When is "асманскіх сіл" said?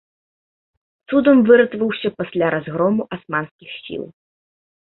3.17-4.03